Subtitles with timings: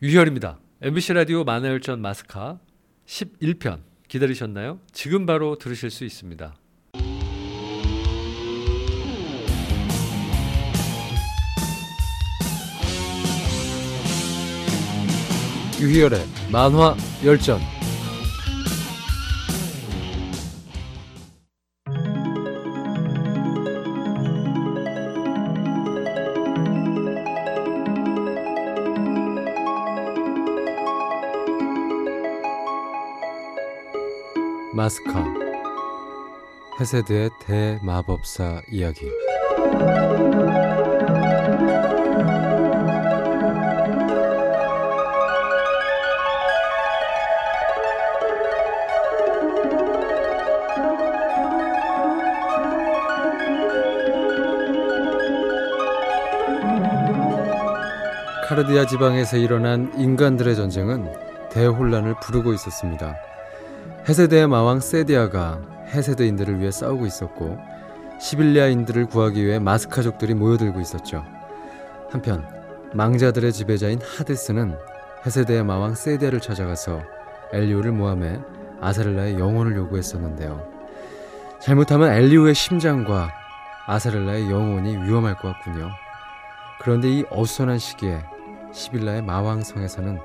[0.00, 0.60] 유혈입니다.
[0.80, 2.60] MBC 라디오 만화열전 마스카
[3.06, 4.78] 11편 기다리셨나요?
[4.92, 6.54] 지금 바로 들으실 수 있습니다.
[15.80, 16.20] 유희열의
[16.52, 17.58] 만화 열전
[34.78, 35.24] 마스카
[36.78, 39.10] 헤세드의 대마법사 이야기
[58.48, 63.27] 카르디아 지방에서 일어난 인간들의 전쟁은 대혼란을 부르고 있었습니다.
[64.08, 67.58] 헤세드의 마왕 세디아가 헤세드인들을 위해 싸우고 있었고
[68.18, 71.26] 시빌리아인들을 구하기 위해 마스카족들이 모여들고 있었죠.
[72.10, 72.42] 한편
[72.94, 74.78] 망자들의 지배자인 하데스는
[75.26, 77.02] 헤세드의 마왕 세디아를 찾아가서
[77.52, 78.40] 엘리오를 모함해
[78.80, 80.66] 아사렐라의 영혼을 요구했었는데요.
[81.60, 83.30] 잘못하면 엘리오의 심장과
[83.86, 85.90] 아사렐라의 영혼이 위험할 것 같군요.
[86.80, 88.24] 그런데 이 어수선한 시기에
[88.72, 90.18] 시빌라의 마왕성에서는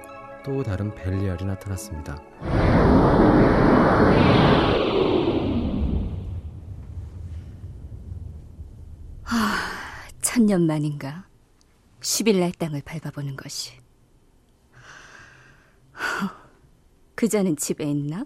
[0.46, 2.18] 또 다른 벨리알이 나타났습니다.
[10.54, 11.26] 천년 만인가
[12.02, 13.72] 10일 날 땅을 밟아보는 것이
[17.16, 18.24] 그자는 집에 있나?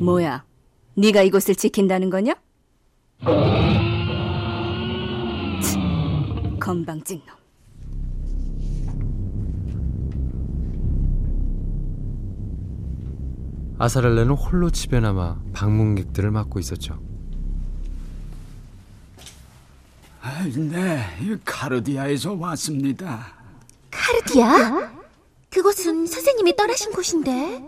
[0.00, 0.44] 뭐야
[0.94, 2.34] 네가 이곳을 지킨다는 거냐?
[5.62, 5.78] 치,
[6.58, 7.36] 건방진 놈
[13.78, 16.94] 아사렐레는 홀로 집에 남아 방문객들을 맡고 있었죠.
[16.94, 17.12] 아,
[20.56, 21.04] 네,
[21.44, 23.34] 카르디아에서 왔습니다.
[23.90, 24.92] 카르디아?
[25.50, 27.62] 그곳은 선생님이 떠나신 곳인데.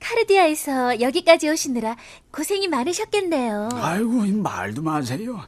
[0.00, 1.96] 카르디아에서 여기까지 오시느라
[2.30, 3.68] 고생이 많으셨겠네요.
[3.74, 5.40] 아이고, 이 말도 마세요.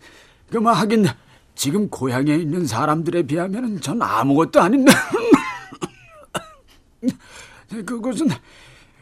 [0.51, 1.07] 그뭐 하긴
[1.55, 4.93] 지금 고향에 있는 사람들에 비하면 전 아무것도 아닌데.
[7.87, 8.29] 그곳은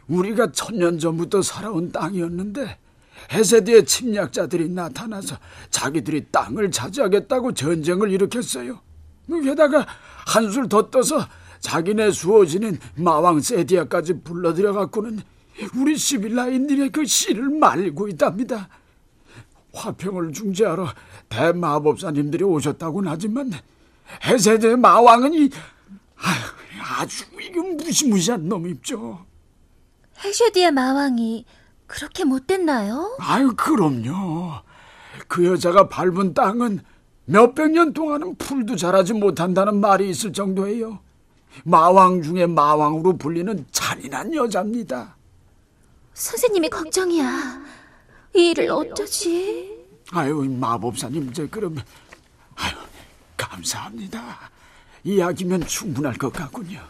[0.07, 2.79] 우리가 천년 전부터 살아온 땅이었는데
[3.33, 5.37] 헤세드의 침략자들이 나타나서
[5.71, 8.81] 자기들이 땅을 차지하겠다고 전쟁을 일으켰어요.
[9.45, 9.87] 게다가
[10.27, 11.27] 한술 더 떠서
[11.61, 15.21] 자기네 수호지인 마왕 세디아까지 불러들여 갖고는
[15.77, 18.69] 우리 시빌라인들의 그 씨를 말리고 있답니다.
[19.75, 20.89] 화평을 중재하러
[21.29, 23.53] 대마법사님들이 오셨다고는 하지만
[24.25, 25.51] 헤세드의 마왕은 이
[26.81, 29.25] 아주 이거 무시무시한 놈 입죠.
[30.25, 31.45] 헤쉐디의 마왕이
[31.89, 33.17] 그렇게 못됐나요?
[33.19, 34.53] 아유, 그럼요.
[35.27, 36.81] 그 여자가 밟은 땅은
[37.25, 41.01] 몇백 년 동안은 풀도 자라지 못한다는 말이 있을 정도예요.
[41.65, 45.17] 마왕 중에 마왕으로 불리는 잔인한 여자입니다.
[46.15, 47.63] 선생님이 걱정이야.
[48.37, 49.77] 이 일을 어쩌지?
[50.13, 51.77] 아유, 마법사님, 저 그럼
[52.55, 52.75] 아유,
[53.37, 54.51] 감사합니다.
[55.05, 56.81] 이야기면 충분할 것 같군요.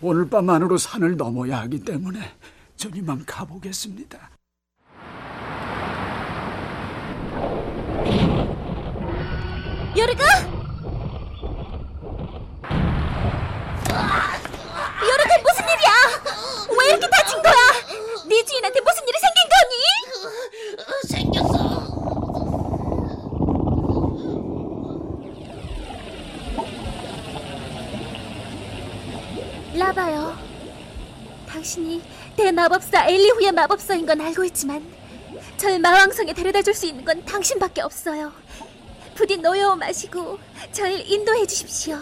[0.00, 2.18] 오늘 밤 안으로 산을 넘어야 하기 때문에
[2.80, 4.30] 전 이만 가보겠습니다.
[9.98, 10.24] 요르가!
[15.02, 15.92] 요르가 무슨 일이야?
[16.70, 17.52] 왜 이렇게 다친 거야?
[18.26, 19.74] 네 주인한테 무슨 일이 생긴 거니?
[21.36, 21.54] 생겼어.
[29.76, 30.49] 라바요.
[31.50, 32.00] 당신이
[32.36, 34.84] 대마법사 엘리후의 마법사인 건 알고 있지만
[35.56, 38.32] 절 마왕성에 데려다 줄 수 있는 건 당신밖에 없어요.
[39.14, 40.38] 부디 노여워 마시고
[40.72, 41.98] 절 인도해 주십시오.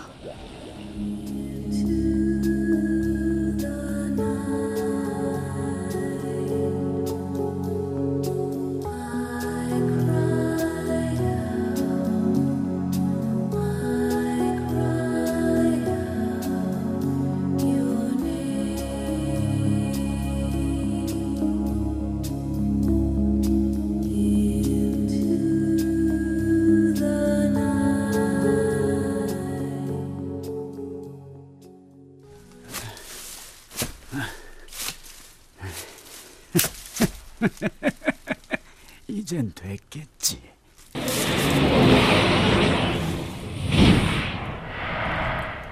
[39.29, 40.41] 이젠 됐겠지.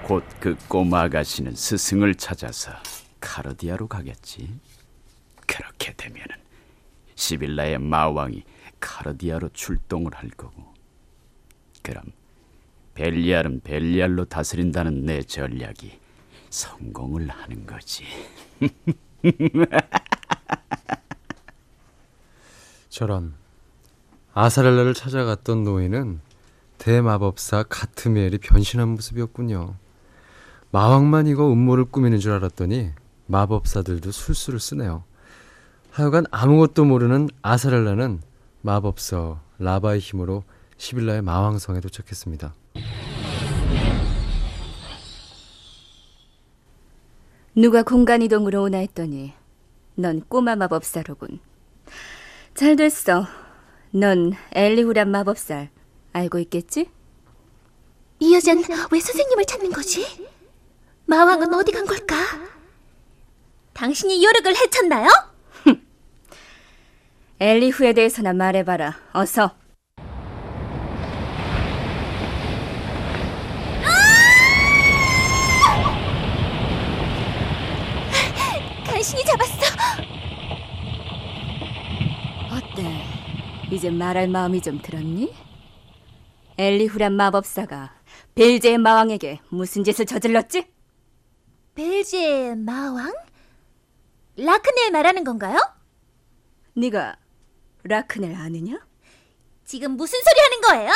[0.03, 2.71] 곧 그 꼬마 아가씨는 스승을 찾아서
[3.19, 4.59] 카르디아로 가겠지.
[5.47, 6.35] 그렇게 되면은
[7.15, 8.43] 시빌라의 마왕이
[8.79, 10.71] 카르디아로 출동을 할 거고.
[11.81, 12.03] 그럼
[12.93, 15.99] 벨리알은 벨리알로 다스린다는 내 전략이
[16.51, 18.05] 성공을 하는 거지.
[22.89, 23.46] 저런
[24.39, 26.19] 아사렐라를 찾아갔던 노예는
[26.77, 29.73] 대마법사 가트미엘이 변신한 모습이었군요.
[30.69, 32.91] 마왕만 이거 음모를 꾸미는 줄 알았더니
[33.25, 35.03] 마법사들도 술수를 쓰네요.
[35.89, 38.21] 하여간 아무것도 모르는 아사렐라는
[38.61, 40.43] 마법서 라바의 힘으로
[40.77, 42.53] 시빌라의 마왕성에 도착했습니다.
[47.55, 49.33] 누가 공간 이동으로 오나 했더니
[49.95, 51.39] 넌 꼬마 마법사로군.
[52.53, 53.25] 잘 됐어.
[53.91, 55.67] 넌 엘리후란 마법사
[56.13, 56.89] 알고 있겠지?
[58.19, 60.05] 이 여잔 왜 선생님을 찾는 거지?
[61.05, 62.15] 마왕은 어디 간 걸까?
[63.73, 65.07] 당신이 요력을 해쳤나요?
[67.39, 68.97] 엘리후에 대해서나 말해봐라.
[69.13, 69.55] 어서.
[78.85, 79.65] 간신히 잡았어.
[82.51, 83.03] 어때?
[83.77, 85.35] 이제 말할 마음이 좀 들었니?
[86.57, 87.93] 엘리후란 마법사가
[88.33, 90.65] 벨제의 마왕에게 무슨 짓을 저질렀지?
[91.75, 93.13] 벨제의 마왕?
[94.35, 95.59] 라크넬 말하는 건가요?
[96.73, 97.17] 네가
[97.83, 98.79] 라크넬 아느냐?
[99.63, 100.91] 지금 무슨 소리 하는 거예요?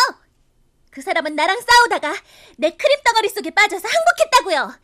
[0.89, 2.15] 그 사람은 나랑 싸우다가
[2.57, 4.79] 내 크림 덩어리 속에 빠져서 항복했다고요.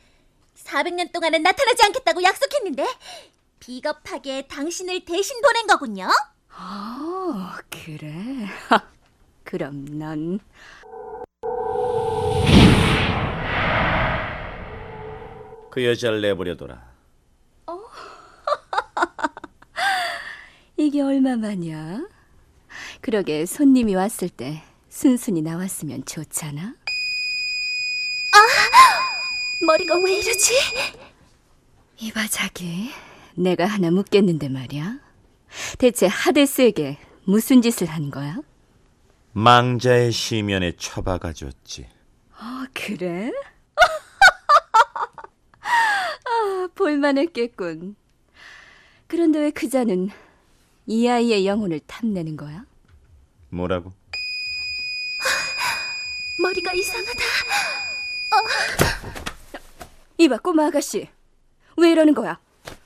[0.55, 2.85] 400년 동안은 나타나지 않겠다고 약속했는데
[3.59, 6.07] 비겁하게 당신을 대신 보낸 거군요.
[6.57, 8.47] 어, 그래.
[9.43, 10.39] 그럼 넌
[15.77, 16.81] 그 여자를 내버려둬라.
[20.75, 22.01] 이게 얼마만이야?
[23.01, 26.73] 그러게 손님이 왔을 때 순순히 나왔으면 좋잖아.
[29.67, 30.53] 머리가 왜 이러지?
[31.97, 32.89] 이봐 자기,
[33.35, 34.97] 내가 하나 묻겠는데 말이야.
[35.77, 38.37] 대체 하데스에게 무슨 짓을 한 거야?
[39.33, 41.87] 망자의 시면에 처박아줬지.
[42.33, 43.31] 어, 그래?
[45.61, 47.95] 아, 볼만했겠군.
[49.07, 50.09] 그런데 왜 그자는
[50.85, 52.65] 이 아이의 영혼을 탐내는 거야?
[53.49, 53.93] 뭐라고?
[56.41, 57.11] 머리가 이상하다.
[60.19, 61.07] 이봐 꼬마 아가씨,
[61.77, 62.39] 왜 이러는 거야?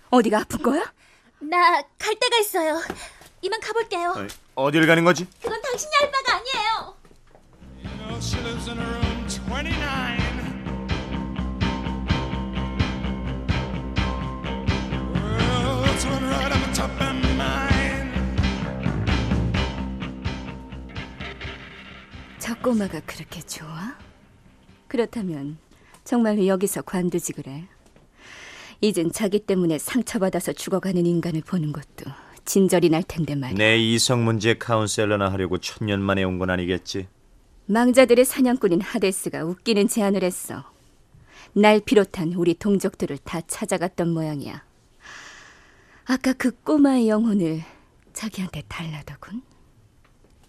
[0.10, 0.94] 어디가 아픈 거야?
[1.42, 2.80] 나 갈 데가 있어요.
[3.42, 4.14] 이만 가볼게요.
[4.56, 5.28] 어 딜 가는 거지?
[5.42, 6.96] 그건 당신이 할 바가 아니에요.
[7.98, 10.52] know she lives in room 29.
[15.14, 18.12] Well, it's one right on the top of mine.
[22.40, 23.96] 저 꼬마가 그렇게 좋아?
[24.88, 25.58] 그렇다면
[26.04, 27.68] 정말로 여기서 관두지 그래.
[28.82, 32.12] 이젠 자기 때문에 상처받아서 죽어가는 인간을 보는 것도
[32.46, 33.58] 진절이 날 텐데 말이야.
[33.58, 37.08] 내 이성 문제 카운셀러나 하려고 천년 만에 온 건 아니겠지?
[37.68, 40.64] 망자들의 사냥꾼인 하데스가 웃기는 제안을 했어.
[41.54, 44.64] 날 비롯한 우리 동족들을 다 찾아갔던 모양이야.
[46.06, 47.62] 아까 그 꼬마의 영혼을
[48.14, 49.44] 자기한테 달라더군.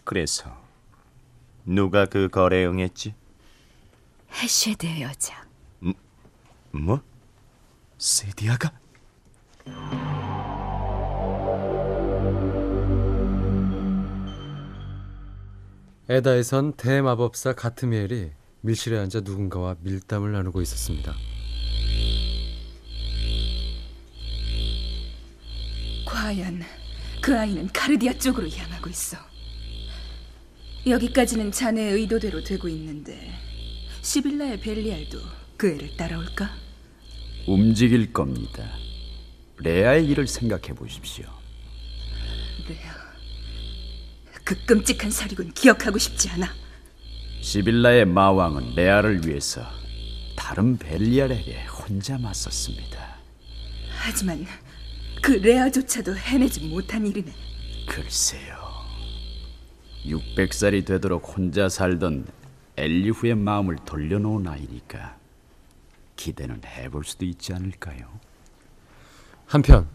[0.05, 0.51] 그래서
[1.67, 3.15] 누가 그 거래에 응했지?
[4.33, 5.45] 해쉐드의 여자.
[6.71, 7.03] 뭐?
[8.03, 8.73] 세디아가?
[16.09, 18.33] 에다에선 대마법사 가트미엘이
[18.63, 21.15] 밀실에 앉아 누군가와 밀담을 나누고 있었습니다.
[26.05, 26.63] 과연
[27.21, 29.17] 그 아이는 카르디아 쪽으로 향하고 있어.
[30.89, 33.31] 여기까지는 자네의 의도대로 되고 있는데
[34.01, 35.21] 시빌라의 벨리알도
[35.57, 36.72] 그 애를 따라올까?
[37.47, 38.65] 움직일 겁니다.
[39.59, 41.27] 레아의 일을 생각해 보십시오.
[42.69, 42.95] 레아,
[44.45, 46.53] 그 끔찍한 살이군 기억하고 싶지 않아.
[47.41, 49.63] 시빌라의 마왕은 레아를 위해서
[50.37, 53.17] 다른 벨리알에게 혼자 맞섰습니다.
[53.91, 54.47] 하지만
[55.21, 57.33] 그 레아조차도 해내지 못한 일이네.
[57.87, 58.57] 글쎄요.
[60.05, 62.27] 600살이 되도록 혼자 살던
[62.77, 65.17] 엘리후의 마음을 돌려놓은 아이니까
[66.23, 68.21] 기대는 해볼 수도 있지 않을까요?
[69.47, 69.89] 한편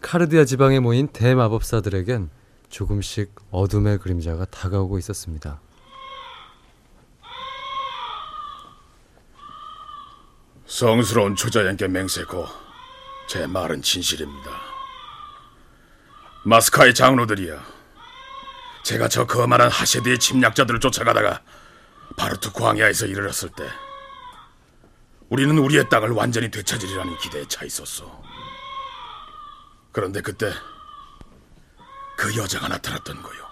[0.00, 2.30] 카르디아 지방에 모인 대마법사들에겐
[2.68, 5.60] 조금씩 어둠의 그림자가 다가오고 있었습니다.
[10.66, 12.46] 성스러운 초자연께 맹세코
[13.28, 14.50] 제 말은 진실입니다.
[16.44, 17.60] 마스카의 장로들이야.
[18.84, 21.42] 제가 저 거만한 하세드의 침략자들을 쫓아가다가
[22.16, 23.64] 바르트 광야에서 이르렀을 때
[25.32, 28.22] 우리는 우리의 땅을 완전히 되찾으리라는 기대에 차 있었어.
[29.90, 30.52] 그런데 그때
[32.18, 33.42] 그 여자가 나타났던 거요.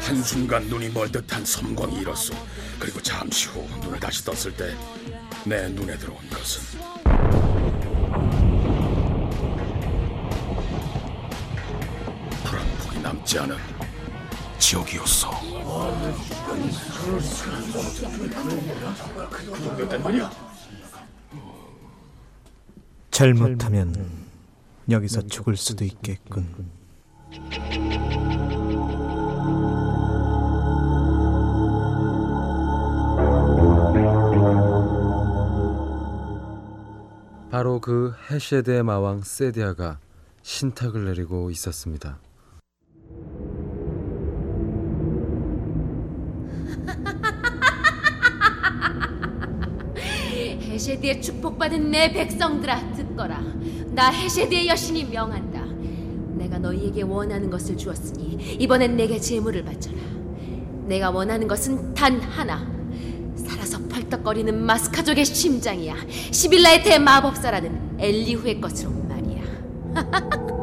[0.00, 2.34] 한순간 눈이 멀 듯한 섬광이 일었어.
[2.78, 4.74] 그리고 잠시 후 눈을 다시 떴을 때
[5.44, 6.78] 내 눈에 들어온 것은
[12.44, 13.56] 불안 폭이 남지 않은
[14.58, 15.30] 지옥이었어.
[23.10, 24.26] 잘못하면
[24.90, 26.68] 여기서 죽을 수도 있겠군.
[37.58, 39.98] 바로 그 헤셰드의 마왕 세디아가
[40.42, 42.20] 신탁을 내리고 있었습니다.
[49.98, 53.42] 헤셰드의 축복받은 내 백성들아 듣거라.
[53.88, 55.64] 나 헤셰드의 여신이 명한다.
[56.36, 59.98] 내가 너희에게 원하는 것을 주었으니 이번엔 내게 제물을 바쳐라.
[60.86, 62.77] 내가 원하는 것은 단 하나
[64.08, 65.94] 펄떡거리는 마스카족의 심장이야
[66.30, 69.42] 시빌라의 대마법사라는 엘리후의 것으로 말이야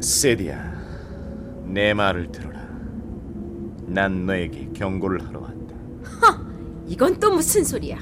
[0.00, 2.60] 세디야, 내 말을 들어라.
[3.86, 5.74] 난 너에게 경고를 하러 왔다.
[6.86, 7.98] 이건 또 무슨 소리야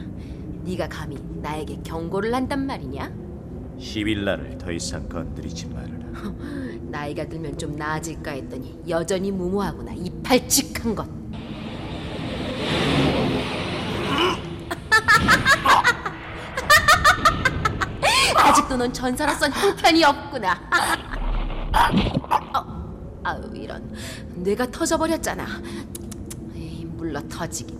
[0.65, 3.13] 네가 감히 나에게 경고를 한단 말이냐
[3.79, 5.99] 시빌라를 더 이상 건드리지 말아라.
[6.91, 9.93] 나이가 들면 좀 나아질까 했더니 여전히 무모하구나.
[9.95, 11.07] 이 발칙한 것.
[18.37, 20.61] 아직도 넌 전사로선 형편이 없구나.
[22.55, 23.95] 어, 아유 이런.
[24.37, 25.47] 뇌가 터져버렸잖아.
[26.97, 27.79] 물러 터지기는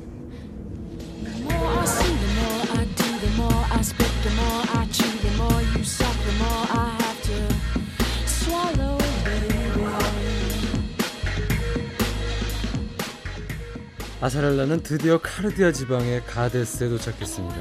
[14.21, 17.57] 아사렐라는 드디어 카르디아 지방의 가데스에 도착했습니다.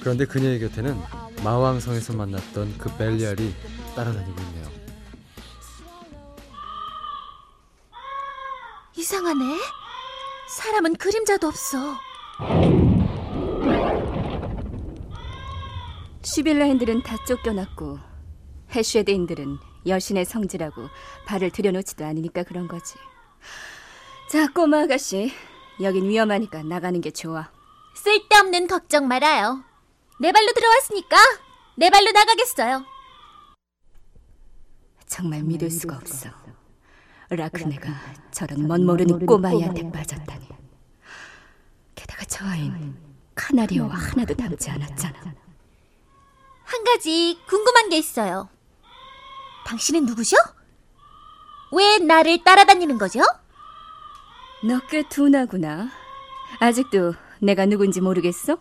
[0.00, 1.00] 그런데 그녀의 곁에는
[1.42, 3.54] 마왕성에서 만났던 그 벨리알이
[3.94, 4.66] 따라다니고 있네요.
[8.96, 9.44] 이상하네.
[10.48, 11.78] 사람은 그림자도 없어.
[16.22, 17.98] 시빌라인들은 다 쫓겨났고
[18.74, 20.88] 헤쉐드인들은 여신의 성지라고
[21.26, 22.94] 발을 들여놓지도 않으니까 그런 거지.
[24.30, 25.32] 자, 꼬마 아가씨.
[25.80, 27.50] 여긴 위험하니까 나가는 게 좋아.
[27.94, 29.62] 쓸데없는 걱정 말아요.
[30.20, 31.16] 내 발로 들어왔으니까
[31.76, 32.84] 내 발로 나가겠어요.
[35.06, 36.30] 정말 믿을 수가 없어.
[37.28, 37.88] 라크네가
[38.30, 40.48] 저런 멋 모르는 꼬마이한테 빠졌다니.
[41.94, 42.96] 게다가 저 아이는
[43.34, 45.34] 카나리오와 하나도 닮지 않았잖아.
[46.64, 48.48] 한 가지 궁금한 게 있어요.
[49.66, 50.36] 당신은 누구죠?
[51.72, 53.20] 왜 나를 따라다니는 거죠?
[54.62, 55.90] 너 꽤 둔하구나.
[56.60, 58.58] 아직도 내가 누군지 모르겠어?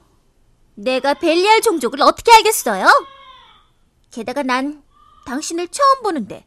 [0.75, 2.85] 내가 벨리알 종족을 어떻게 알겠어요?
[4.11, 4.83] 게다가 난
[5.25, 6.45] 당신을 처음 보는데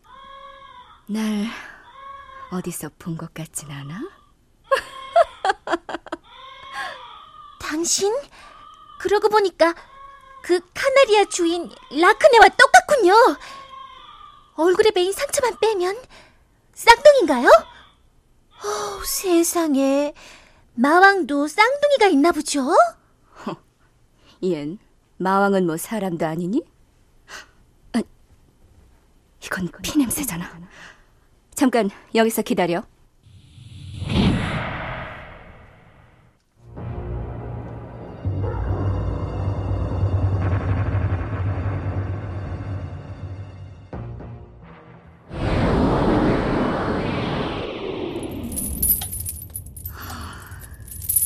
[1.07, 1.47] 날
[2.51, 4.01] 어디서 본 것 같진 않아?
[7.61, 8.15] 당신?
[8.99, 9.75] 그러고 보니까
[10.43, 13.15] 그 카나리아 주인 라크네와 똑같군요.
[14.57, 16.03] 얼굴에 베인 상처만 빼면
[16.75, 17.49] 쌍둥이인가요?
[18.65, 20.15] 어, 세상에
[20.75, 22.75] 마왕도 쌍둥이가 있나 보죠?
[24.43, 24.79] 얜
[25.17, 26.65] 마왕은 뭐 사람도 아니니?
[27.93, 28.03] 아,
[29.45, 30.61] 이건 피 냄새잖아.
[31.55, 32.85] 잠깐 여기서 기다려.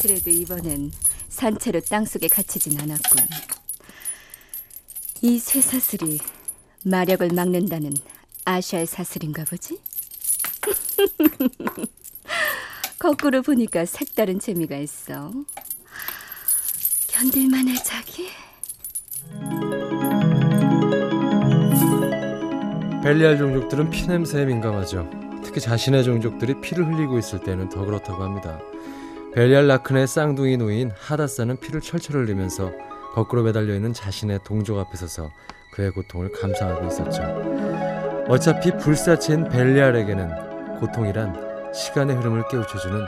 [0.03, 0.91] 그래도 이번엔
[1.29, 3.25] 산채로 땅속에 갇히진 않았군.
[5.21, 6.19] 이 쇠사슬이
[6.85, 7.95] 마력을 막는다는
[8.45, 9.79] 아시아의 사슬인가 보지?
[12.99, 15.33] 거꾸로 보니까 색다른 재미가 있어.
[17.07, 18.29] 견딜만해 자기.
[23.05, 25.09] 벨리알 종족들은 피냄새에 민감하죠.
[25.45, 28.59] 특히 자신의 종족들이 피를 흘리고 있을 때는 더 그렇다고 합니다.
[29.35, 32.71] 벨리알 라큰의 쌍둥이 노인 하다사는 피를 철철 흘리면서
[33.15, 35.31] 거꾸로 매달려 있는 자신의 동족 앞에 서서
[35.73, 37.23] 그의 고통을 감상하고 있었죠.
[38.29, 43.07] 어차피 불사체인 벨리알에게는 고통이란 시간의 흐름을 깨우쳐주는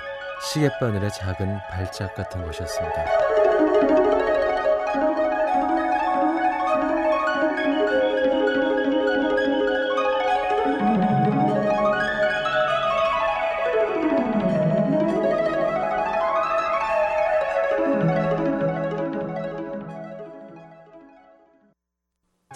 [0.51, 4.24] 시계바늘의 작은 발작 같은 것이었습니다.